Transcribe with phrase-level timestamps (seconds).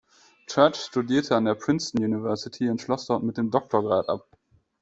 [0.47, 4.27] Church studierte an der Princeton University und schloss dort mit dem Doktorgrad ab.